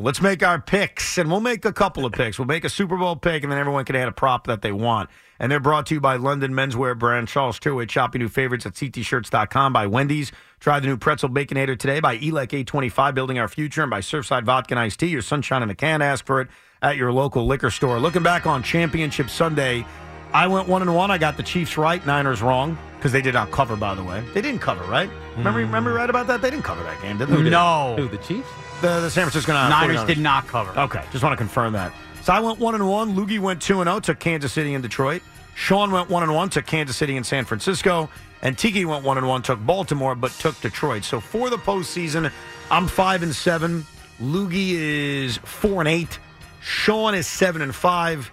Let's 0.00 0.20
make 0.20 0.42
our 0.42 0.60
picks, 0.60 1.18
and 1.18 1.30
we'll 1.30 1.38
make 1.40 1.64
a 1.64 1.72
couple 1.72 2.04
of 2.04 2.12
picks. 2.12 2.36
We'll 2.36 2.48
make 2.48 2.64
a 2.64 2.68
Super 2.68 2.96
Bowl 2.96 3.14
pick, 3.14 3.44
and 3.44 3.52
then 3.52 3.60
everyone 3.60 3.84
can 3.84 3.94
add 3.94 4.08
a 4.08 4.12
prop 4.12 4.48
that 4.48 4.60
they 4.60 4.72
want. 4.72 5.08
And 5.38 5.52
they're 5.52 5.60
brought 5.60 5.86
to 5.86 5.94
you 5.94 6.00
by 6.00 6.16
London 6.16 6.52
Menswear 6.52 6.98
brand 6.98 7.28
Charles 7.28 7.54
Stewart. 7.54 7.88
Shop 7.88 8.12
your 8.12 8.18
new 8.18 8.28
favorites 8.28 8.66
at 8.66 8.72
ctshirts.com, 8.72 9.72
by 9.72 9.86
Wendy's. 9.86 10.32
Try 10.58 10.80
the 10.80 10.88
new 10.88 10.96
Pretzel 10.96 11.28
Baconator 11.28 11.78
today, 11.78 12.00
by 12.00 12.18
Elec 12.18 12.52
825, 12.52 13.14
Building 13.14 13.38
Our 13.38 13.46
Future, 13.46 13.82
and 13.82 13.90
by 13.90 14.00
Surfside 14.00 14.42
Vodka 14.42 14.74
and 14.74 14.80
Iced 14.80 14.98
Tea. 14.98 15.06
Your 15.06 15.22
sunshine 15.22 15.62
in 15.62 15.70
a 15.70 15.76
can. 15.76 16.02
Ask 16.02 16.26
for 16.26 16.40
it 16.40 16.48
at 16.82 16.96
your 16.96 17.12
local 17.12 17.46
liquor 17.46 17.70
store. 17.70 18.00
Looking 18.00 18.24
back 18.24 18.48
on 18.48 18.64
Championship 18.64 19.30
Sunday, 19.30 19.86
I 20.34 20.48
went 20.48 20.66
one 20.66 20.82
and 20.82 20.94
one. 20.94 21.12
I 21.12 21.18
got 21.18 21.36
the 21.36 21.44
Chiefs 21.44 21.78
right, 21.78 22.04
Niners 22.04 22.42
wrong 22.42 22.76
because 22.96 23.12
they 23.12 23.22
did 23.22 23.34
not 23.34 23.52
cover. 23.52 23.76
By 23.76 23.94
the 23.94 24.02
way, 24.02 24.24
they 24.34 24.42
didn't 24.42 24.60
cover, 24.60 24.82
right? 24.84 25.08
Remember, 25.36 25.60
mm. 25.60 25.66
remember 25.66 25.92
right 25.92 26.10
about 26.10 26.26
that? 26.26 26.42
They 26.42 26.50
didn't 26.50 26.64
cover 26.64 26.82
that 26.82 27.00
game, 27.00 27.18
did 27.18 27.28
they? 27.28 27.40
No. 27.48 27.94
Who, 27.96 28.08
the 28.08 28.18
Chiefs? 28.18 28.48
The, 28.80 29.00
the 29.00 29.10
San 29.10 29.22
Francisco 29.22 29.52
Niners 29.52 30.00
49ers. 30.00 30.06
did 30.08 30.18
not 30.18 30.48
cover. 30.48 30.78
Okay, 30.78 31.04
just 31.12 31.22
want 31.22 31.32
to 31.32 31.36
confirm 31.36 31.72
that. 31.74 31.92
So 32.22 32.32
I 32.32 32.40
went 32.40 32.58
one 32.58 32.74
and 32.74 32.88
one. 32.88 33.14
Loogie 33.14 33.38
went 33.38 33.62
two 33.62 33.80
and 33.80 33.88
zero 33.88 34.00
to 34.00 34.14
Kansas 34.16 34.52
City 34.52 34.74
and 34.74 34.82
Detroit. 34.82 35.22
Sean 35.54 35.92
went 35.92 36.10
one 36.10 36.24
and 36.24 36.34
one 36.34 36.50
to 36.50 36.62
Kansas 36.62 36.96
City 36.96 37.16
and 37.16 37.24
San 37.24 37.44
Francisco, 37.44 38.10
and 38.42 38.58
Tiki 38.58 38.84
went 38.84 39.04
one 39.04 39.18
and 39.18 39.28
one 39.28 39.40
took 39.42 39.64
Baltimore, 39.64 40.16
but 40.16 40.32
took 40.32 40.60
Detroit. 40.60 41.04
So 41.04 41.20
for 41.20 41.48
the 41.48 41.58
postseason, 41.58 42.32
I'm 42.72 42.88
five 42.88 43.22
and 43.22 43.32
seven. 43.32 43.86
Loogie 44.20 44.72
is 44.72 45.36
four 45.38 45.80
and 45.80 45.88
eight. 45.88 46.18
Sean 46.60 47.14
is 47.14 47.28
seven 47.28 47.62
and 47.62 47.74
five, 47.74 48.32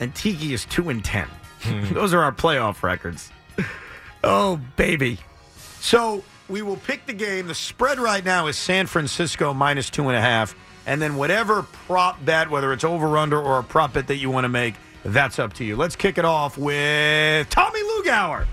and 0.00 0.14
Tiki 0.14 0.52
is 0.52 0.64
two 0.66 0.88
and 0.88 1.04
ten. 1.04 1.28
Hmm. 1.62 1.92
Those 1.94 2.14
are 2.14 2.20
our 2.20 2.32
playoff 2.32 2.82
records. 2.82 3.30
Oh 4.24 4.60
baby. 4.76 5.18
So 5.80 6.22
we 6.48 6.62
will 6.62 6.76
pick 6.76 7.06
the 7.06 7.12
game. 7.12 7.46
The 7.46 7.54
spread 7.54 7.98
right 7.98 8.24
now 8.24 8.46
is 8.46 8.56
San 8.56 8.86
Francisco 8.86 9.52
minus 9.54 9.90
two 9.90 10.08
and 10.08 10.16
a 10.16 10.20
half. 10.20 10.54
And 10.86 11.00
then 11.00 11.16
whatever 11.16 11.62
prop 11.62 12.24
bet, 12.24 12.50
whether 12.50 12.72
it's 12.72 12.84
over 12.84 13.16
under 13.16 13.40
or 13.40 13.58
a 13.58 13.62
prop 13.62 13.94
bet 13.94 14.08
that 14.08 14.16
you 14.16 14.30
want 14.30 14.44
to 14.44 14.48
make, 14.48 14.74
that's 15.04 15.38
up 15.38 15.52
to 15.54 15.64
you. 15.64 15.76
Let's 15.76 15.96
kick 15.96 16.18
it 16.18 16.24
off 16.24 16.58
with 16.58 17.48
Tommy 17.50 17.80
Lugauer. 17.80 18.46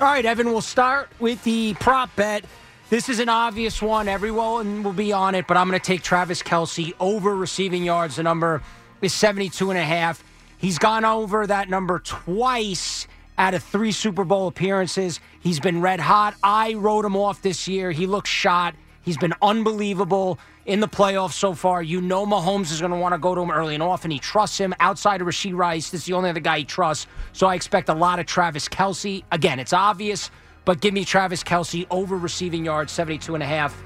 All 0.00 0.06
right, 0.08 0.24
Evan, 0.24 0.48
we'll 0.48 0.60
start 0.60 1.08
with 1.18 1.42
the 1.44 1.74
prop 1.74 2.14
bet. 2.16 2.44
This 2.90 3.08
is 3.08 3.18
an 3.18 3.28
obvious 3.28 3.80
one. 3.80 4.08
Everyone 4.08 4.82
will 4.82 4.92
be 4.92 5.12
on 5.12 5.34
it, 5.34 5.46
but 5.46 5.56
I'm 5.56 5.68
going 5.68 5.80
to 5.80 5.84
take 5.84 6.02
Travis 6.02 6.42
Kelce 6.42 6.92
over 7.00 7.34
receiving 7.34 7.82
yards. 7.82 8.16
The 8.16 8.22
number 8.22 8.62
is 9.02 9.12
72 9.14 9.70
and 9.70 9.78
a 9.78 9.84
half. 9.84 10.22
He's 10.58 10.78
gone 10.78 11.04
over 11.04 11.46
that 11.46 11.68
number 11.68 11.98
twice 11.98 13.06
out 13.38 13.54
of 13.54 13.62
three 13.62 13.92
Super 13.92 14.24
Bowl 14.24 14.48
appearances. 14.48 15.20
He's 15.40 15.60
been 15.60 15.80
red 15.80 16.00
hot. 16.00 16.34
I 16.42 16.74
wrote 16.74 17.04
him 17.04 17.16
off 17.16 17.42
this 17.42 17.68
year. 17.68 17.90
He 17.92 18.06
looks 18.06 18.30
shot. 18.30 18.74
He's 19.02 19.18
been 19.18 19.34
unbelievable 19.40 20.38
in 20.64 20.80
the 20.80 20.88
playoffs 20.88 21.34
so 21.34 21.54
far. 21.54 21.82
You 21.82 22.00
know 22.00 22.26
Mahomes 22.26 22.72
is 22.72 22.80
going 22.80 22.90
to 22.90 22.98
want 22.98 23.14
to 23.14 23.18
go 23.18 23.34
to 23.34 23.40
him 23.40 23.50
early 23.50 23.74
and 23.74 23.82
often. 23.82 24.10
He 24.10 24.18
trusts 24.18 24.58
him. 24.58 24.74
Outside 24.80 25.20
of 25.20 25.28
Rasheed 25.28 25.54
Rice, 25.54 25.90
this 25.90 26.00
is 26.00 26.06
the 26.06 26.14
only 26.14 26.30
other 26.30 26.40
guy 26.40 26.58
he 26.58 26.64
trusts. 26.64 27.06
So 27.32 27.46
I 27.46 27.54
expect 27.54 27.88
a 27.88 27.94
lot 27.94 28.18
of 28.18 28.26
Travis 28.26 28.68
Kelce. 28.68 29.22
Again, 29.30 29.60
it's 29.60 29.72
obvious, 29.72 30.30
but 30.64 30.80
give 30.80 30.92
me 30.92 31.04
Travis 31.04 31.44
Kelce 31.44 31.86
over 31.90 32.16
receiving 32.16 32.64
yards, 32.64 32.90
72 32.92 33.34
and 33.34 33.42
a 33.42 33.46
half. 33.46 33.80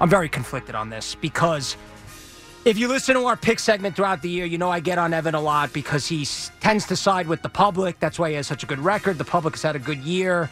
I'm 0.00 0.08
very 0.08 0.28
conflicted 0.28 0.74
on 0.74 0.88
this 0.88 1.14
because 1.16 1.76
if 2.64 2.78
you 2.78 2.88
listen 2.88 3.14
to 3.14 3.26
our 3.26 3.36
pick 3.36 3.58
segment 3.58 3.94
throughout 3.94 4.22
the 4.22 4.30
year, 4.30 4.46
you 4.46 4.56
know 4.56 4.70
I 4.70 4.80
get 4.80 4.96
on 4.96 5.12
Evan 5.12 5.34
a 5.34 5.40
lot 5.40 5.72
because 5.72 6.06
he 6.06 6.26
tends 6.60 6.86
to 6.86 6.96
side 6.96 7.26
with 7.26 7.42
the 7.42 7.48
public. 7.48 8.00
That's 8.00 8.18
why 8.18 8.30
he 8.30 8.36
has 8.36 8.46
such 8.46 8.62
a 8.62 8.66
good 8.66 8.78
record. 8.78 9.18
The 9.18 9.24
public 9.24 9.54
has 9.54 9.62
had 9.62 9.76
a 9.76 9.78
good 9.78 9.98
year. 9.98 10.48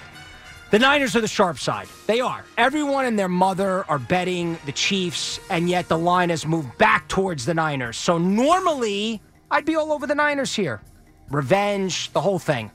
The 0.71 0.79
Niners 0.79 1.17
are 1.17 1.21
the 1.21 1.29
sharp 1.29 1.59
side. 1.59 1.89
They 2.07 2.21
are. 2.21 2.45
Everyone 2.57 3.05
and 3.05 3.19
their 3.19 3.29
mother 3.29 3.85
are 3.91 3.99
betting 3.99 4.59
the 4.67 4.73
Chiefs, 4.73 5.39
and 5.51 5.69
yet 5.69 5.89
the 5.89 5.99
line 5.99 6.31
has 6.31 6.47
moved 6.47 6.77
back 6.79 7.09
towards 7.09 7.45
the 7.45 7.55
Niners. 7.55 7.97
So 7.97 8.19
normally, 8.19 9.21
I'd 9.51 9.65
be 9.65 9.77
all 9.77 9.93
over 9.93 10.07
the 10.07 10.15
Niners 10.15 10.55
here. 10.55 10.81
Revenge, 11.31 12.13
the 12.13 12.21
whole 12.21 12.39
thing. 12.39 12.71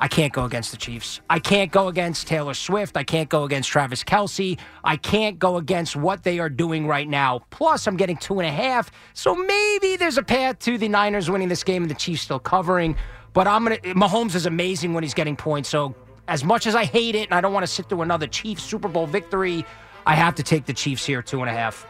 I 0.00 0.08
can't 0.08 0.32
go 0.32 0.44
against 0.44 0.70
the 0.70 0.76
Chiefs. 0.76 1.20
I 1.28 1.38
can't 1.38 1.72
go 1.72 1.88
against 1.88 2.28
Taylor 2.28 2.54
Swift. 2.54 2.96
I 2.96 3.02
can't 3.02 3.28
go 3.28 3.44
against 3.44 3.68
Travis 3.68 4.04
Kelce. 4.04 4.58
I 4.84 4.96
can't 4.96 5.38
go 5.38 5.56
against 5.56 5.96
what 5.96 6.22
they 6.22 6.38
are 6.38 6.48
doing 6.48 6.86
right 6.86 7.08
now. 7.08 7.40
Plus, 7.50 7.86
I'm 7.86 7.96
getting 7.96 8.16
two 8.16 8.38
and 8.38 8.48
a 8.48 8.52
half. 8.52 8.90
So 9.14 9.34
maybe 9.34 9.96
there's 9.96 10.18
a 10.18 10.22
path 10.22 10.60
to 10.60 10.78
the 10.78 10.88
Niners 10.88 11.28
winning 11.28 11.48
this 11.48 11.64
game 11.64 11.82
and 11.82 11.90
the 11.90 11.96
Chiefs 11.96 12.22
still 12.22 12.38
covering. 12.38 12.96
But 13.32 13.46
I'm 13.46 13.64
gonna 13.64 13.78
Mahomes 13.78 14.34
is 14.34 14.46
amazing 14.46 14.94
when 14.94 15.02
he's 15.02 15.14
getting 15.14 15.36
points. 15.36 15.68
So 15.68 15.94
as 16.28 16.44
much 16.44 16.66
as 16.66 16.74
I 16.74 16.84
hate 16.84 17.14
it 17.14 17.24
and 17.24 17.34
I 17.34 17.40
don't 17.40 17.52
want 17.52 17.64
to 17.64 17.72
sit 17.72 17.88
through 17.88 18.02
another 18.02 18.26
Chiefs 18.26 18.62
Super 18.62 18.88
Bowl 18.88 19.06
victory, 19.06 19.64
I 20.06 20.14
have 20.14 20.34
to 20.36 20.42
take 20.42 20.66
the 20.66 20.72
Chiefs 20.72 21.04
here, 21.04 21.22
two 21.22 21.40
and 21.40 21.50
a 21.50 21.52
half. 21.52 21.86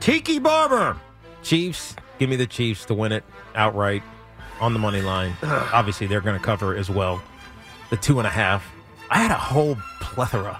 Tiki 0.00 0.38
Barber. 0.38 0.96
Chiefs. 1.42 1.94
Give 2.18 2.28
me 2.28 2.36
the 2.36 2.46
Chiefs 2.46 2.84
to 2.86 2.94
win 2.94 3.12
it 3.12 3.24
outright 3.54 4.02
on 4.60 4.72
the 4.72 4.78
money 4.78 5.02
line. 5.02 5.36
Obviously, 5.42 6.06
they're 6.06 6.20
going 6.20 6.38
to 6.38 6.44
cover 6.44 6.74
as 6.74 6.90
well. 6.90 7.22
The 7.90 7.96
two 7.96 8.18
and 8.18 8.26
a 8.26 8.30
half. 8.30 8.66
I 9.10 9.18
had 9.18 9.30
a 9.30 9.34
whole 9.34 9.76
plethora 10.00 10.58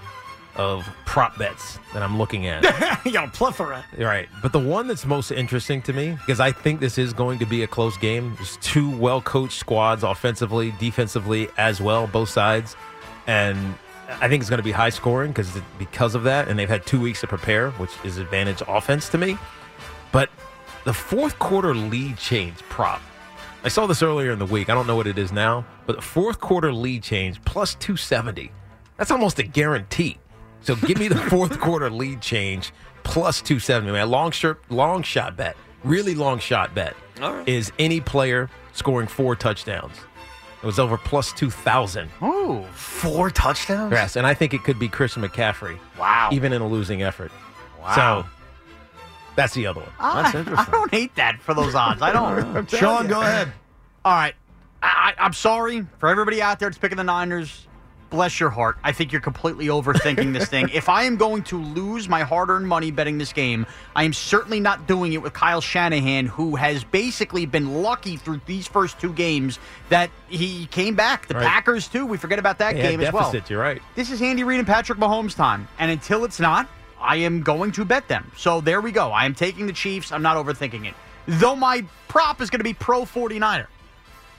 of 0.55 0.87
prop 1.05 1.37
bets 1.37 1.77
that 1.93 2.01
I'm 2.01 2.17
looking 2.17 2.47
at. 2.47 2.63
you 3.05 3.11
got 3.11 3.27
a 3.27 3.31
plethora. 3.31 3.85
Right. 3.97 4.27
But 4.41 4.53
the 4.53 4.59
one 4.59 4.87
that's 4.87 5.05
most 5.05 5.31
interesting 5.31 5.81
to 5.83 5.93
me, 5.93 6.11
because 6.11 6.39
I 6.39 6.51
think 6.51 6.79
this 6.79 6.97
is 6.97 7.13
going 7.13 7.39
to 7.39 7.45
be 7.45 7.63
a 7.63 7.67
close 7.67 7.95
game, 7.97 8.33
there's 8.35 8.57
two 8.57 8.89
well 8.97 9.21
coached 9.21 9.59
squads 9.59 10.03
offensively, 10.03 10.73
defensively 10.79 11.49
as 11.57 11.79
well, 11.79 12.07
both 12.07 12.29
sides. 12.29 12.75
And 13.27 13.75
I 14.09 14.27
think 14.27 14.41
it's 14.41 14.49
going 14.49 14.59
to 14.59 14.63
be 14.63 14.71
high 14.71 14.89
scoring 14.89 15.31
because 15.31 15.51
because 15.77 16.15
of 16.15 16.23
that. 16.23 16.47
And 16.47 16.57
they've 16.57 16.69
had 16.69 16.85
two 16.85 16.99
weeks 16.99 17.21
to 17.21 17.27
prepare, 17.27 17.71
which 17.71 17.91
is 18.03 18.17
advantage 18.17 18.63
offense 18.67 19.09
to 19.09 19.17
me. 19.17 19.37
But 20.11 20.29
the 20.85 20.93
fourth 20.93 21.37
quarter 21.37 21.75
lead 21.75 22.17
change 22.17 22.57
prop. 22.69 23.01
I 23.67 23.69
saw 23.69 23.85
this 23.85 24.01
earlier 24.01 24.31
in 24.31 24.39
the 24.39 24.45
week. 24.45 24.69
I 24.69 24.73
don't 24.73 24.87
know 24.87 24.95
what 24.95 25.07
it 25.07 25.17
is 25.17 25.33
now, 25.33 25.65
but 25.85 25.97
the 25.97 26.01
fourth 26.01 26.39
quarter 26.39 26.71
lead 26.71 27.03
change 27.03 27.43
plus 27.43 27.75
270. 27.75 28.49
That's 28.95 29.11
almost 29.11 29.39
a 29.39 29.43
guarantee. 29.43 30.19
So 30.61 30.77
give 30.77 30.97
me 30.97 31.09
the 31.09 31.17
fourth 31.29 31.59
quarter 31.59 31.89
lead 31.89 32.21
change 32.21 32.71
plus 33.03 33.41
270. 33.41 33.91
Man, 33.91 34.09
long 34.09 34.31
shot, 34.31 34.55
long 34.69 35.03
shot 35.03 35.35
bet, 35.35 35.57
really 35.83 36.15
long 36.15 36.39
shot 36.39 36.73
bet 36.73 36.95
is 37.45 37.73
any 37.77 37.99
player 37.99 38.49
scoring 38.71 39.09
four 39.09 39.35
touchdowns. 39.35 39.97
It 40.63 40.65
was 40.65 40.79
over 40.79 40.97
plus 40.97 41.33
2,000. 41.33 42.09
Ooh. 42.23 42.63
Four 42.71 43.29
touchdowns? 43.31 43.91
Yes, 43.91 44.15
and 44.15 44.25
I 44.25 44.33
think 44.33 44.53
it 44.53 44.63
could 44.63 44.79
be 44.79 44.87
Christian 44.87 45.23
McCaffrey. 45.23 45.77
Wow. 45.99 46.29
Even 46.31 46.53
in 46.53 46.61
a 46.61 46.67
losing 46.69 47.03
effort. 47.03 47.33
Wow. 47.81 47.95
So 48.23 48.29
That's 49.37 49.53
the 49.53 49.67
other 49.67 49.79
one. 49.79 49.89
Ah, 49.99 50.23
that's 50.23 50.35
I, 50.35 50.39
interesting. 50.39 50.67
I 50.73 50.77
don't 50.77 50.91
hate 50.91 51.15
that 51.15 51.39
for 51.41 51.53
those 51.53 51.75
odds. 51.75 52.01
I 52.01 52.11
don't. 52.11 52.69
Sean, 52.69 53.07
go 53.07 53.21
ahead. 53.21 53.53
All 54.03 54.11
right. 54.13 54.35
I, 54.83 55.13
I- 55.17 55.23
I'm 55.25 55.33
sorry 55.33 55.85
for 55.99 56.09
everybody 56.09 56.41
out 56.41 56.59
there 56.59 56.67
that's 56.69 56.77
picking 56.77 56.97
the 56.97 57.03
Niners. 57.05 57.63
Bless 58.09 58.39
your 58.39 58.49
heart. 58.49 58.77
I 58.85 58.93
think 58.93 59.11
you're 59.11 59.19
completely 59.21 59.67
overthinking 59.67 60.31
this 60.33 60.47
thing. 60.47 60.69
If 60.73 60.87
I 60.87 61.03
am 61.03 61.17
going 61.17 61.43
to 61.43 61.61
lose 61.61 62.07
my 62.07 62.21
hard 62.23 62.49
earned 62.49 62.65
money 62.67 62.89
betting 62.89 63.17
this 63.17 63.33
game, 63.33 63.65
I 63.97 64.05
am 64.05 64.13
certainly 64.13 64.61
not 64.61 64.87
doing 64.87 65.11
it 65.11 65.21
with 65.21 65.33
Kyle 65.33 65.59
Shanahan, 65.59 66.25
who 66.25 66.55
has 66.55 66.85
basically 66.85 67.45
been 67.45 67.83
lucky 67.83 68.15
through 68.15 68.39
these 68.45 68.65
first 68.65 68.97
two 69.01 69.11
games 69.11 69.59
that 69.89 70.09
he 70.29 70.67
came 70.67 70.95
back. 70.95 71.27
The 71.27 71.33
Right. 71.35 71.45
Packers, 71.45 71.89
too. 71.89 72.05
We 72.05 72.17
forget 72.17 72.39
about 72.39 72.59
that 72.59 72.75
They 72.75 72.81
had 72.81 72.91
game 72.91 73.01
as 73.01 73.11
well. 73.13 73.29
deficit, 73.31 73.49
You're 73.51 73.61
right. 73.61 73.81
This 73.95 74.09
is 74.09 74.21
Andy 74.21 74.43
Reid 74.45 74.59
and 74.59 74.67
Patrick 74.67 74.97
Mahomes 74.99 75.35
time. 75.35 75.67
And 75.77 75.91
until 75.91 76.23
it's 76.23 76.39
not, 76.39 76.69
I 76.99 77.17
am 77.17 77.41
going 77.41 77.71
to 77.73 77.85
bet 77.85 78.07
them. 78.07 78.31
So 78.35 78.61
there 78.61 78.81
we 78.81 78.91
go. 78.91 79.11
I 79.11 79.25
am 79.25 79.35
taking 79.35 79.67
the 79.67 79.73
Chiefs. 79.73 80.11
I'm 80.11 80.21
not 80.21 80.37
overthinking 80.37 80.85
it. 80.87 80.93
Though 81.27 81.55
my 81.55 81.85
prop 82.07 82.41
is 82.41 82.49
going 82.49 82.59
to 82.59 82.63
be 82.63 82.73
pro 82.73 83.01
49er. 83.01 83.67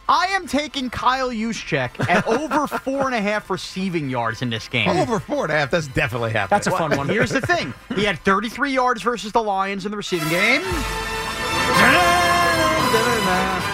I 0.09 0.29
am 0.29 0.47
taking 0.47 0.89
Kyle 0.89 1.29
Juszczyk 1.29 2.09
at 2.09 2.27
over 2.29 2.67
four 2.67 3.07
and 3.07 3.15
a 3.15 3.21
half 3.21 3.51
receiving 3.51 4.09
yards 4.09 4.41
in 4.41 4.49
this 4.49 4.67
game. 4.67 4.89
Over 4.89 5.21
four 5.21 5.45
and 5.45 5.53
a 5.53 5.57
half. 5.57 5.71
That's 5.71 5.89
definitely 5.89 6.33
happening. 6.33 6.57
That's 6.57 6.67
a 6.67 6.71
fun 6.71 6.97
one. 6.97 7.09
Here's 7.09 7.31
the 7.31 7.43
thing. 7.43 7.75
He 7.95 8.05
had 8.05 8.19
33 8.21 8.73
yards 8.73 9.03
versus 9.03 9.33
the 9.33 9.43
Lions 9.43 9.85
in 9.85 9.91
the 9.91 9.99
receiving 9.99 10.29
game. 10.31 10.63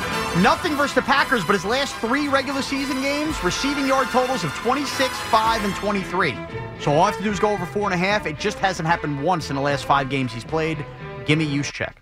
Nothing 0.43 0.75
versus 0.75 0.97
the 0.97 1.03
Packers, 1.03 1.45
but 1.45 1.53
his 1.53 1.65
last 1.65 1.95
three 1.97 2.27
regular 2.27 2.61
season 2.61 3.01
games, 3.01 3.43
receiving 3.45 3.87
yard 3.87 4.09
totals 4.09 4.43
of 4.43 4.53
26, 4.55 5.17
5, 5.17 5.65
and 5.65 5.75
23. 5.77 6.37
So 6.81 6.93
all 6.93 7.03
I 7.03 7.07
have 7.07 7.19
to 7.19 7.23
do 7.23 7.31
is 7.31 7.39
go 7.39 7.51
over 7.51 7.65
four 7.65 7.85
and 7.85 7.95
a 7.95 7.97
half. 7.97 8.27
It 8.27 8.41
just 8.41 8.59
hasn't 8.59 8.89
happened 8.89 9.23
once 9.23 9.49
in 9.49 9.55
the 9.55 9.63
last 9.63 9.85
five 9.85 10.11
games 10.11 10.33
he's 10.33 10.43
played. 10.43 10.85
Give 11.25 11.39
me 11.39 11.47
Juszczyk. 11.47 11.93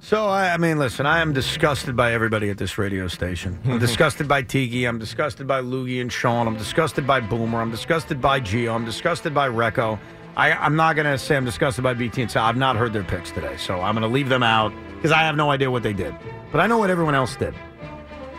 So 0.00 0.26
I, 0.26 0.54
I 0.54 0.56
mean, 0.56 0.80
listen, 0.80 1.06
I 1.06 1.20
am 1.20 1.32
disgusted 1.32 1.94
by 1.94 2.12
everybody 2.12 2.50
at 2.50 2.58
this 2.58 2.76
radio 2.76 3.06
station. 3.06 3.60
I'm 3.64 3.78
disgusted 3.80 4.26
by 4.26 4.42
Tiki. 4.42 4.84
I'm 4.84 4.98
disgusted 4.98 5.46
by 5.46 5.60
Loogie 5.60 6.00
and 6.00 6.12
Sean. 6.12 6.48
I'm 6.48 6.56
disgusted 6.56 7.06
by 7.06 7.20
Boomer. 7.20 7.60
I'm 7.60 7.70
disgusted 7.70 8.20
by 8.20 8.40
Gio. 8.40 8.74
I'm 8.74 8.84
disgusted 8.84 9.32
by 9.32 9.48
Recco. 9.48 9.96
I, 10.36 10.52
I'm 10.54 10.74
not 10.74 10.96
going 10.96 11.06
to 11.06 11.18
say 11.18 11.36
I'm 11.36 11.44
disgusted 11.44 11.84
by 11.84 11.94
BT 11.94 12.22
and 12.22 12.30
Sal. 12.30 12.46
I've 12.46 12.56
not 12.56 12.74
heard 12.74 12.92
their 12.92 13.04
picks 13.04 13.30
today, 13.30 13.56
so 13.58 13.80
I'm 13.80 13.94
going 13.94 14.02
to 14.02 14.12
leave 14.12 14.28
them 14.28 14.42
out 14.42 14.72
because 15.00 15.12
I 15.12 15.20
have 15.20 15.36
no 15.36 15.50
idea 15.50 15.70
what 15.70 15.82
they 15.82 15.92
did. 15.92 16.14
But 16.52 16.60
I 16.60 16.66
know 16.66 16.78
what 16.78 16.90
everyone 16.90 17.14
else 17.14 17.36
did. 17.36 17.54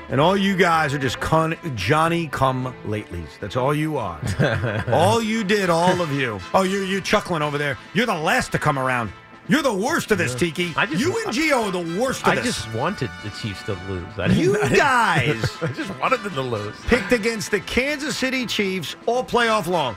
And 0.09 0.19
all 0.19 0.35
you 0.35 0.57
guys 0.57 0.93
are 0.93 0.97
just 0.99 1.19
con- 1.21 1.55
Johnny 1.75 2.27
come 2.27 2.75
latelys. 2.85 3.39
That's 3.39 3.55
all 3.55 3.73
you 3.73 3.97
are. 3.97 4.19
all 4.91 5.21
you 5.21 5.43
did, 5.43 5.69
all 5.69 6.01
of 6.01 6.11
you. 6.11 6.39
Oh, 6.53 6.63
you're 6.63 6.83
you 6.83 6.99
chuckling 6.99 7.41
over 7.41 7.57
there. 7.57 7.77
You're 7.93 8.05
the 8.05 8.13
last 8.17 8.51
to 8.51 8.59
come 8.59 8.77
around. 8.77 9.11
You're 9.47 9.63
the 9.63 9.73
worst 9.73 10.11
of 10.11 10.17
this, 10.17 10.35
Tiki. 10.35 10.73
I 10.77 10.85
just- 10.85 10.99
you 11.01 11.17
and 11.25 11.33
Gio 11.33 11.63
are 11.67 11.71
the 11.71 11.99
worst 11.99 12.21
of 12.23 12.27
I 12.27 12.35
this. 12.35 12.43
I 12.43 12.45
just 12.65 12.75
wanted 12.75 13.09
the 13.23 13.29
Chiefs 13.31 13.63
to 13.63 13.73
lose. 13.89 14.19
I 14.19 14.27
You 14.27 14.61
I 14.61 14.69
guys 14.69 15.57
I 15.61 15.67
just 15.67 15.97
wanted 15.97 16.21
them 16.23 16.33
to 16.35 16.41
lose. 16.41 16.75
picked 16.87 17.11
against 17.13 17.51
the 17.51 17.59
Kansas 17.61 18.15
City 18.17 18.45
Chiefs 18.45 18.95
all 19.05 19.23
playoff 19.23 19.65
long. 19.67 19.95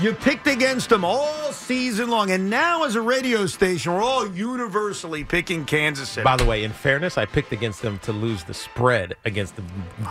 You 0.00 0.12
picked 0.12 0.46
against 0.48 0.88
them 0.88 1.04
all 1.04 1.52
season 1.52 2.10
long. 2.10 2.30
And 2.32 2.50
now, 2.50 2.82
as 2.82 2.96
a 2.96 3.00
radio 3.00 3.46
station, 3.46 3.92
we're 3.92 4.02
all 4.02 4.28
universally 4.34 5.22
picking 5.22 5.64
Kansas 5.64 6.08
City. 6.08 6.24
By 6.24 6.36
the 6.36 6.44
way, 6.44 6.64
in 6.64 6.72
fairness, 6.72 7.16
I 7.16 7.26
picked 7.26 7.52
against 7.52 7.80
them 7.80 7.98
to 8.00 8.12
lose 8.12 8.42
the 8.42 8.54
spread 8.54 9.14
against 9.24 9.54
the 9.56 9.62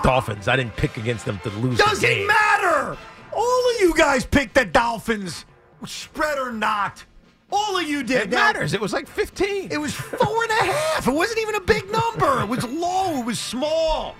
Dolphins. 0.02 0.48
I 0.48 0.56
didn't 0.56 0.76
pick 0.78 0.96
against 0.98 1.26
them 1.26 1.38
to 1.44 1.50
lose 1.50 1.78
the 1.78 1.84
Doesn't 1.84 2.10
game. 2.10 2.28
matter. 2.28 2.98
All 3.36 3.70
of 3.76 3.82
you 3.82 3.94
guys 3.96 4.26
picked 4.26 4.54
the 4.56 4.64
Dolphins, 4.66 5.46
spread 5.86 6.38
or 6.38 6.52
not. 6.52 7.04
All 7.52 7.78
of 7.78 7.84
you 7.84 8.04
did. 8.04 8.22
It 8.24 8.30
Now, 8.30 8.38
matters. 8.38 8.74
It 8.74 8.80
was 8.82 8.94
like 8.94 9.08
15. 9.08 9.72
It 9.72 9.78
was 9.78 9.94
four 9.94 10.44
and 10.44 10.52
a 10.52 10.64
half. 10.72 11.08
It 11.08 11.12
wasn't 11.14 11.40
even 11.40 11.56
a 11.56 11.62
big 11.62 11.92
number. 11.92 12.42
It 12.42 12.48
was 12.48 12.64
low. 12.64 13.20
It 13.20 13.26
was 13.26 13.38
small. 13.38 14.16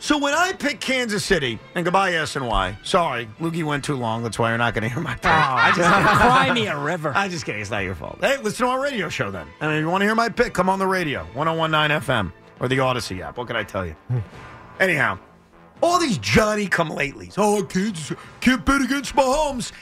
So 0.00 0.16
when 0.16 0.32
I 0.32 0.52
pick 0.52 0.80
Kansas 0.80 1.24
City, 1.24 1.58
and 1.74 1.84
goodbye 1.84 2.12
SNY. 2.12 2.86
Sorry, 2.86 3.28
Lukey 3.40 3.64
went 3.64 3.84
too 3.84 3.96
long. 3.96 4.22
That's 4.22 4.38
why 4.38 4.50
you're 4.50 4.58
not 4.58 4.72
going 4.72 4.82
to 4.82 4.88
hear 4.88 5.02
my 5.02 5.14
pick. 5.14 5.26
I 5.26 5.72
just, 5.74 5.90
Cry 5.90 6.52
me 6.52 6.66
a 6.68 6.78
river. 6.78 7.12
I'm 7.16 7.30
just 7.30 7.44
kidding. 7.44 7.60
It's 7.60 7.70
not 7.70 7.80
your 7.80 7.96
fault. 7.96 8.18
Hey, 8.20 8.36
listen 8.38 8.66
to 8.66 8.72
our 8.72 8.80
radio 8.80 9.08
show 9.08 9.30
then. 9.30 9.48
And 9.60 9.72
if 9.72 9.80
you 9.80 9.88
want 9.88 10.02
to 10.02 10.06
hear 10.06 10.14
my 10.14 10.28
pick, 10.28 10.54
come 10.54 10.68
on 10.68 10.78
the 10.78 10.86
radio, 10.86 11.24
1019 11.34 12.00
FM 12.00 12.32
or 12.60 12.68
the 12.68 12.78
Audacy 12.78 13.20
app. 13.20 13.36
What 13.38 13.48
can 13.48 13.56
I 13.56 13.64
tell 13.64 13.84
you? 13.84 13.92
Hmm. 14.08 14.18
Anyhow, 14.80 15.18
all 15.82 15.98
these 15.98 16.18
Johnny 16.18 16.68
come 16.68 16.90
latelys. 16.90 17.34
Oh, 17.36 17.64
kids 17.64 18.12
can't 18.40 18.64
bet 18.64 18.80
against 18.80 19.14
Mahomes. 19.16 19.72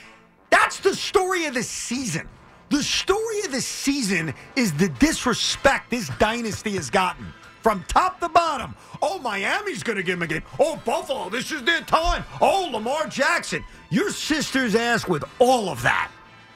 That's 0.49 0.79
the 0.79 0.95
story 0.95 1.45
of 1.45 1.53
the 1.53 1.63
season. 1.63 2.27
The 2.69 2.83
story 2.83 3.39
of 3.45 3.51
the 3.51 3.61
season 3.61 4.33
is 4.55 4.73
the 4.73 4.89
disrespect 4.89 5.89
this 5.89 6.09
dynasty 6.19 6.71
has 6.71 6.89
gotten 6.89 7.27
from 7.61 7.83
top 7.87 8.19
to 8.19 8.29
bottom. 8.29 8.75
Oh, 9.01 9.19
Miami's 9.19 9.83
going 9.83 9.97
to 9.97 10.03
give 10.03 10.17
him 10.17 10.23
a 10.23 10.27
game. 10.27 10.43
Oh, 10.59 10.81
Buffalo, 10.85 11.29
this 11.29 11.51
is 11.51 11.63
their 11.63 11.81
time. 11.81 12.23
Oh, 12.41 12.69
Lamar 12.71 13.07
Jackson. 13.07 13.63
Your 13.89 14.09
sister's 14.11 14.75
ass 14.75 15.07
with 15.07 15.23
all 15.39 15.69
of 15.69 15.81
that. 15.83 16.11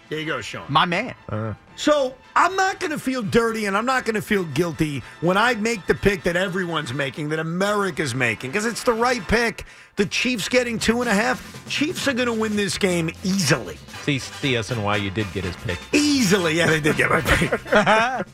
There 0.10 0.20
you 0.20 0.26
go, 0.26 0.42
Sean. 0.42 0.66
My 0.68 0.84
man. 0.84 1.16
Uh-huh. 1.30 1.54
So 1.78 2.14
I'm 2.36 2.54
not 2.58 2.82
going 2.82 2.92
to 2.92 3.00
feel 3.00 3.22
dirty 3.24 3.66
and 3.66 3.78
I'm 3.78 3.86
not 3.86 4.04
going 4.04 4.16
to 4.16 4.22
feel 4.22 4.44
guilty 4.44 5.04
when 5.22 5.38
I 5.38 5.56
make 5.56 5.88
the 5.88 5.96
pick 5.96 6.24
that 6.24 6.36
everyone's 6.36 6.94
making, 6.94 7.30
that 7.30 7.40
America's 7.40 8.14
making, 8.14 8.52
because 8.52 8.66
it's 8.66 8.84
the 8.84 8.92
right 8.92 9.26
pick. 9.30 9.66
The 9.96 10.06
Chiefs 10.06 10.50
getting 10.50 10.80
two 10.80 11.00
and 11.02 11.10
a 11.10 11.14
half. 11.14 11.66
Chiefs 11.70 12.10
are 12.10 12.14
going 12.14 12.28
to 12.28 12.34
win 12.34 12.58
this 12.58 12.78
game 12.78 13.10
easily. 13.24 13.78
See, 14.04 14.18
SNY 14.18 15.02
you 15.02 15.12
did 15.12 15.32
get 15.32 15.46
his 15.46 15.56
pick. 15.58 15.80
Easily. 15.94 16.56
Yeah, 16.58 16.68
they 16.68 16.82
did 16.82 16.98
get 16.98 17.10
my 17.10 17.22
pick. 17.22 18.26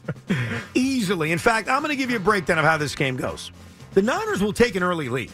easily. 0.74 0.97
In 1.32 1.38
fact, 1.40 1.70
I'm 1.70 1.82
going 1.82 1.90
to 1.92 1.96
give 1.96 2.10
you 2.12 2.18
a 2.18 2.22
breakdown 2.22 2.60
of 2.60 2.66
how 2.66 2.78
this 2.78 2.96
game 2.96 3.16
goes. 3.18 3.52
The 3.94 4.02
Niners 4.02 4.42
will 4.42 4.54
take 4.54 4.76
an 4.76 4.84
early 4.84 5.10
lead. 5.10 5.32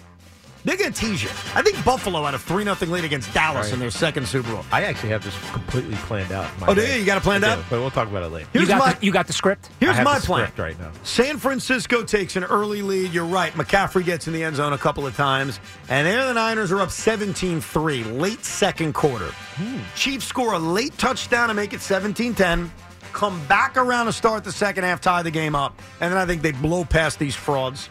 They're 0.65 0.77
going 0.77 0.93
to 0.93 0.97
tease 0.97 1.21
you. 1.21 1.27
I 1.55 1.61
think 1.61 1.83
Buffalo 1.83 2.23
had 2.23 2.35
a 2.35 2.39
3 2.39 2.63
0 2.63 2.77
lead 2.89 3.03
against 3.03 3.33
Dallas 3.33 3.65
Right. 3.65 3.73
in 3.73 3.79
their 3.79 3.91
second 3.91 4.25
Super 4.29 4.49
Bowl. 4.53 4.63
I 4.71 4.83
actually 4.83 5.09
have 5.09 5.21
this 5.21 5.35
completely 5.51 5.95
planned 5.95 6.31
out. 6.31 6.47
my 6.57 6.67
Oh, 6.67 6.73
do 6.73 6.81
you? 6.81 6.93
You 6.99 7.05
got 7.05 7.17
it 7.17 7.23
planned 7.23 7.43
out? 7.43 7.65
But 7.69 7.81
we'll 7.81 7.91
talk 7.91 8.07
about 8.07 8.23
it 8.23 8.29
later. 8.29 8.47
Here's 8.53 8.61
you 8.63 8.67
got 8.69 8.79
my- 8.79 8.93
the, 8.93 9.05
you 9.05 9.11
got 9.11 9.27
the 9.27 9.33
script. 9.33 9.69
Here's 9.81 9.91
I 9.91 9.95
have 9.95 10.05
my 10.05 10.19
the 10.19 10.25
plan. 10.25 10.45
script 10.47 10.59
right 10.59 10.79
now. 10.79 10.91
San 11.03 11.37
Francisco 11.37 12.01
takes 12.03 12.37
an 12.37 12.45
early 12.45 12.81
lead. 12.81 13.11
You're 13.13 13.25
right. 13.25 13.51
McCaffrey 13.55 14.05
gets 14.05 14.27
in 14.27 14.33
the 14.33 14.41
end 14.41 14.55
zone 14.55 14.71
a 14.71 14.77
couple 14.77 15.05
of 15.05 15.17
times. 15.17 15.59
And 15.89 16.07
there 16.07 16.25
the 16.27 16.33
Niners 16.33 16.71
are 16.71 16.79
up 16.79 16.91
17 16.91 17.59
3, 17.59 18.03
late 18.05 18.45
second 18.45 18.93
quarter. 18.93 19.31
Hmm. 19.57 19.79
Chiefs 19.95 20.25
score 20.27 20.53
a 20.53 20.59
late 20.59 20.97
touchdown 20.97 21.49
to 21.49 21.53
make 21.53 21.73
it 21.73 21.81
17 21.81 22.35
10. 22.35 22.71
Come 23.13 23.45
back 23.47 23.77
around 23.77 24.07
to 24.07 24.13
start 24.13 24.43
the 24.43 24.51
second 24.51 24.83
half, 24.83 24.99
tie 24.99 25.21
the 25.21 25.31
game 25.31 25.55
up. 25.55 25.79
And 26.01 26.11
then 26.11 26.19
I 26.19 26.25
think 26.25 26.41
they 26.41 26.51
blow 26.51 26.83
past 26.83 27.19
these 27.19 27.35
frauds. 27.35 27.89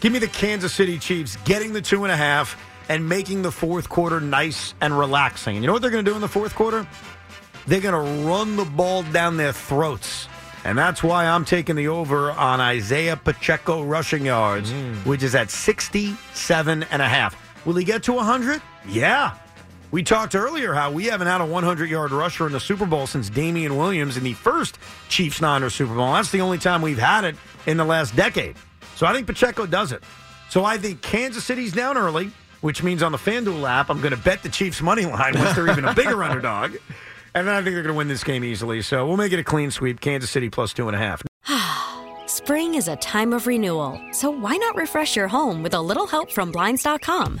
Give 0.00 0.12
me 0.12 0.18
the 0.18 0.28
Kansas 0.28 0.72
City 0.72 0.98
Chiefs 0.98 1.36
getting 1.44 1.72
the 1.72 1.80
two 1.80 2.04
and 2.04 2.12
a 2.12 2.16
half 2.16 2.60
and 2.88 3.08
making 3.08 3.42
the 3.42 3.52
fourth 3.52 3.88
quarter 3.88 4.20
nice 4.20 4.74
and 4.80 4.98
relaxing. 4.98 5.56
And 5.56 5.62
you 5.62 5.66
know 5.66 5.72
what 5.72 5.82
they're 5.82 5.90
going 5.90 6.04
to 6.04 6.10
do 6.10 6.14
in 6.14 6.20
the 6.20 6.28
fourth 6.28 6.54
quarter? 6.54 6.86
They're 7.66 7.80
going 7.80 7.94
to 7.94 8.28
run 8.28 8.56
the 8.56 8.64
ball 8.64 9.02
down 9.04 9.36
their 9.36 9.52
throats. 9.52 10.28
And 10.64 10.76
that's 10.76 11.02
why 11.02 11.26
I'm 11.26 11.44
taking 11.44 11.76
the 11.76 11.88
over 11.88 12.30
on 12.32 12.60
Isaiah 12.60 13.16
Pacheco 13.16 13.82
rushing 13.82 14.26
yards, 14.26 14.72
mm. 14.72 14.94
which 15.06 15.22
is 15.22 15.34
at 15.34 15.50
67 15.50 16.82
and 16.82 17.02
a 17.02 17.08
half. 17.08 17.36
Will 17.64 17.74
he 17.74 17.84
get 17.84 18.02
to 18.04 18.12
100? 18.14 18.60
Yeah. 18.88 19.36
We 19.90 20.02
talked 20.02 20.34
earlier 20.34 20.74
how 20.74 20.90
we 20.90 21.06
haven't 21.06 21.28
had 21.28 21.40
a 21.40 21.46
100 21.46 21.88
yard 21.88 22.12
rusher 22.12 22.46
in 22.46 22.52
the 22.52 22.60
Super 22.60 22.84
Bowl 22.84 23.06
since 23.06 23.30
Damien 23.30 23.76
Williams 23.78 24.18
in 24.18 24.24
the 24.24 24.34
first 24.34 24.78
Chiefs 25.08 25.40
Niners 25.40 25.74
Super 25.74 25.94
Bowl. 25.94 26.12
That's 26.12 26.30
the 26.30 26.42
only 26.42 26.58
time 26.58 26.82
we've 26.82 26.98
had 26.98 27.24
it 27.24 27.36
in 27.66 27.78
the 27.78 27.84
last 27.84 28.14
decade. 28.14 28.56
So 28.96 29.06
I 29.06 29.14
think 29.14 29.26
Pacheco 29.26 29.64
does 29.64 29.92
it. 29.92 30.02
So 30.50 30.64
I 30.64 30.76
think 30.76 31.00
Kansas 31.00 31.44
City's 31.44 31.72
down 31.72 31.96
early, 31.96 32.30
which 32.60 32.82
means 32.82 33.02
on 33.02 33.12
the 33.12 33.18
FanDuel 33.18 33.68
app, 33.68 33.88
I'm 33.88 34.00
going 34.00 34.14
to 34.14 34.18
bet 34.18 34.42
the 34.42 34.50
Chiefs 34.50 34.82
money 34.82 35.06
line 35.06 35.38
once 35.38 35.54
they're 35.54 35.70
even 35.70 35.86
a 35.86 35.94
bigger 35.94 36.22
underdog. 36.22 36.76
And 37.34 37.46
then 37.46 37.54
I 37.54 37.62
think 37.62 37.74
they're 37.74 37.82
going 37.82 37.94
to 37.94 37.98
win 37.98 38.08
this 38.08 38.24
game 38.24 38.44
easily. 38.44 38.82
So 38.82 39.06
we'll 39.06 39.16
make 39.16 39.32
it 39.32 39.38
a 39.38 39.44
clean 39.44 39.70
sweep. 39.70 40.00
Kansas 40.00 40.30
City 40.30 40.50
plus 40.50 40.74
two 40.74 40.88
and 40.88 40.96
a 40.96 40.98
half. 40.98 41.22
Spring 42.26 42.74
is 42.74 42.88
a 42.88 42.96
time 42.96 43.32
of 43.32 43.46
renewal, 43.46 43.98
so 44.12 44.30
why 44.30 44.56
not 44.56 44.76
refresh 44.76 45.16
your 45.16 45.28
home 45.28 45.62
with 45.62 45.72
a 45.72 45.80
little 45.80 46.06
help 46.06 46.30
from 46.30 46.52
Blinds.com? 46.52 47.40